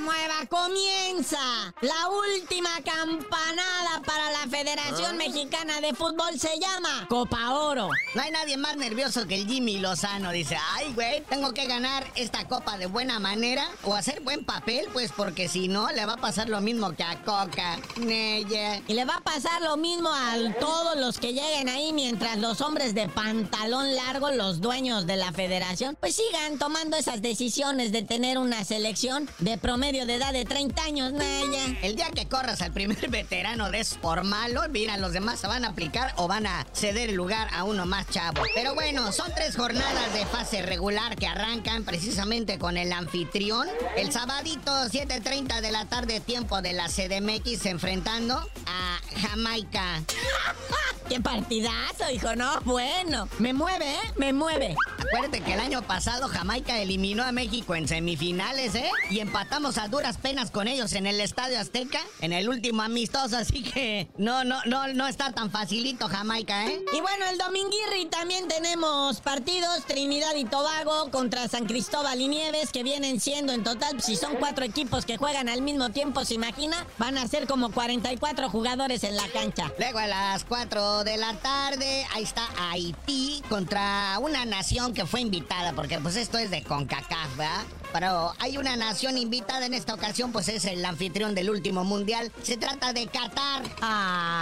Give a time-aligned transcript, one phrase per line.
[0.00, 1.38] nueva comienza.
[1.80, 7.88] La última campanada para la Federación Mexicana de Fútbol se llama Copa Oro.
[8.14, 10.30] No hay nadie más nervioso que el Jimmy Lozano.
[10.30, 14.88] Dice, ay, güey, tengo que ganar esta copa de buena manera o hacer buen papel,
[14.92, 18.82] pues porque si no, le va a pasar lo mismo que a Coca, Neye.
[18.86, 22.60] Y le va a pasar lo mismo a todos los que lleguen ahí mientras los
[22.60, 28.02] hombres de pantalón largo, los dueños de la federación, pues sigan tomando esas decisiones de
[28.02, 31.78] tener una selección de promedio de edad de 30 años, Naya.
[31.82, 35.64] El día que corras al primer veterano de por malo, mira, los demás se van
[35.64, 38.42] a aplicar o van a ceder el lugar a uno más chavo.
[38.54, 43.66] Pero bueno, son tres jornadas de fase regular que arrancan precisamente con el anfitrión.
[43.96, 48.36] El sabadito, 7.30 de la tarde, tiempo de la CDMX, enfrentando
[48.66, 50.02] a Jamaica.
[51.08, 52.34] ¡Qué partidazo, hijo!
[52.34, 53.28] No, bueno.
[53.38, 54.12] Me mueve, ¿eh?
[54.16, 54.74] Me mueve.
[54.98, 58.90] Acuérdate que el año pasado Jamaica eliminó a México en semifinales, ¿eh?
[59.10, 63.36] Y empatamos a duras penas con ellos en el Estadio Azteca, en el último amistoso,
[63.36, 66.82] así que no, no, no, no está tan facilito Jamaica, ¿eh?
[66.92, 72.72] Y bueno, el Dominguirri también tenemos partidos, Trinidad y Tobago contra San Cristóbal y Nieves,
[72.72, 76.34] que vienen siendo en total, si son cuatro equipos que juegan al mismo tiempo, se
[76.34, 79.72] imagina, van a ser como 44 jugadores en la cancha.
[79.78, 85.20] Luego a las 4 de la tarde, ahí está Haití contra una nación que fue
[85.20, 87.62] invitada, porque pues esto es de CONCACAF, ¿verdad?
[87.92, 92.32] Pero hay una nación invitada en esta ocasión, pues es el anfitrión del último mundial.
[92.42, 93.62] Se trata de Qatar.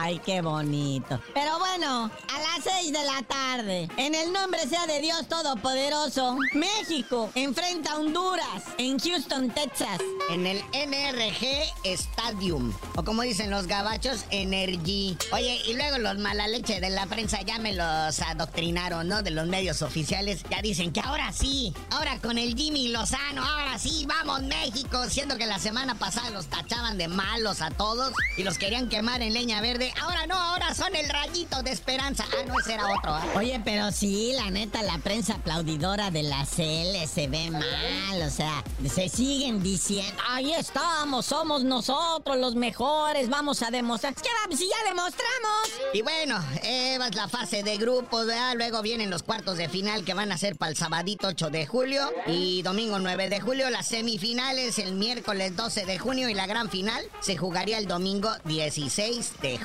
[0.04, 1.20] Ay, qué bonito.
[1.32, 6.36] Pero bueno, a las 6 de la tarde, en el nombre sea de Dios Todopoderoso,
[6.54, 10.00] México enfrenta a Honduras en Houston, Texas.
[10.28, 12.72] En el NRG Stadium.
[12.96, 15.16] O como dicen los gabachos, Energy.
[15.30, 19.22] Oye, y luego los mala leche de la prensa ya me los adoctrinaron, ¿no?
[19.22, 20.42] De los medios oficiales.
[20.50, 25.08] Ya dicen que ahora sí, ahora con el Jimmy Lozano, ahora sí, vamos México.
[25.08, 29.22] Siendo que la semana pasada los tachaban de malos a todos y los querían quemar
[29.22, 29.91] en leña verde.
[30.00, 32.24] Ahora no, ahora son el rayito de esperanza.
[32.32, 33.36] Ah, no, ese era otro, ¿eh?
[33.36, 38.22] Oye, pero sí, la neta, la prensa aplaudidora de la CL se ve mal.
[38.26, 44.14] O sea, se siguen diciendo, ahí estamos, somos nosotros los mejores, vamos a demostrar.
[44.14, 44.56] ¿Qué va?
[44.56, 45.70] Si ya demostramos.
[45.94, 48.54] Y bueno, eh, va la fase de grupos, ¿verdad?
[48.56, 51.66] Luego vienen los cuartos de final que van a ser para el sabadito 8 de
[51.66, 53.70] julio y domingo 9 de julio.
[53.70, 58.30] Las semifinales el miércoles 12 de junio y la gran final se jugaría el domingo
[58.44, 59.58] 16 de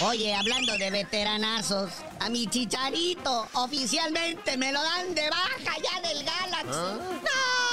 [0.00, 6.24] Oye, hablando de veteranazos, a mi chicharito oficialmente me lo dan de baja ya del
[6.24, 6.78] Galaxy.
[7.24, 7.72] ¡No!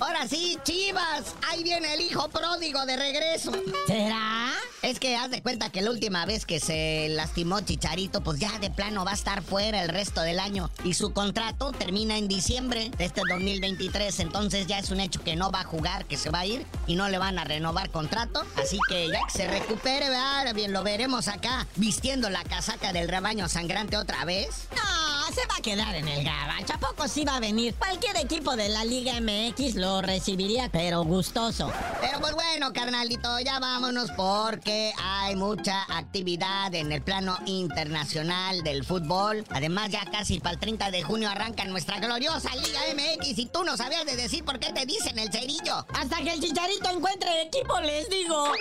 [0.00, 3.52] Ahora sí, Chivas, ahí viene el hijo pródigo de regreso.
[3.86, 4.52] ¿Será?
[4.80, 8.58] Es que haz de cuenta que la última vez que se lastimó Chicharito, pues ya
[8.60, 10.70] de plano va a estar fuera el resto del año.
[10.84, 14.20] Y su contrato termina en diciembre de este 2023.
[14.20, 16.64] Entonces ya es un hecho que no va a jugar, que se va a ir
[16.86, 18.44] y no le van a renovar contrato.
[18.56, 20.54] Así que ya que se recupere, ¿verdad?
[20.54, 24.68] bien, lo veremos acá vistiendo la casaca del rebaño sangrante otra vez.
[24.76, 24.97] No,
[25.32, 26.74] se va a quedar en el gabacho.
[26.74, 27.74] ¿A poco sí va a venir?
[27.74, 31.70] Cualquier equipo de la Liga MX lo recibiría, pero gustoso.
[32.00, 38.84] Pero pues bueno, carnalito, ya vámonos porque hay mucha actividad en el plano internacional del
[38.84, 39.44] fútbol.
[39.50, 43.64] Además, ya casi para el 30 de junio arranca nuestra gloriosa Liga MX y tú
[43.64, 45.86] no sabías de decir por qué te dicen el cerillo.
[45.94, 48.52] Hasta que el chicharito encuentre equipo, les digo.